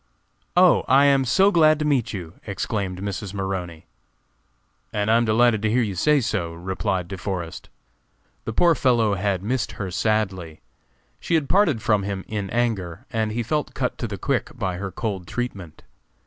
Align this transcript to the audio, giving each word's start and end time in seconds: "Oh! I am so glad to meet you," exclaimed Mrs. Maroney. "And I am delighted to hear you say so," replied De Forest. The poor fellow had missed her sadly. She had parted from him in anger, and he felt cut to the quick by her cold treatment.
"Oh! 0.57 0.83
I 0.87 1.05
am 1.05 1.25
so 1.25 1.51
glad 1.51 1.77
to 1.77 1.85
meet 1.85 2.11
you," 2.11 2.33
exclaimed 2.47 2.99
Mrs. 3.01 3.35
Maroney. 3.35 3.85
"And 4.91 5.11
I 5.11 5.17
am 5.17 5.25
delighted 5.25 5.61
to 5.61 5.69
hear 5.69 5.83
you 5.83 5.93
say 5.93 6.21
so," 6.21 6.53
replied 6.55 7.07
De 7.07 7.19
Forest. 7.19 7.69
The 8.45 8.51
poor 8.51 8.73
fellow 8.73 9.13
had 9.13 9.43
missed 9.43 9.73
her 9.73 9.91
sadly. 9.91 10.61
She 11.19 11.35
had 11.35 11.47
parted 11.47 11.83
from 11.83 12.01
him 12.01 12.25
in 12.27 12.49
anger, 12.49 13.05
and 13.13 13.31
he 13.31 13.43
felt 13.43 13.75
cut 13.75 13.99
to 13.99 14.07
the 14.07 14.17
quick 14.17 14.57
by 14.57 14.77
her 14.77 14.91
cold 14.91 15.27
treatment. 15.27 15.83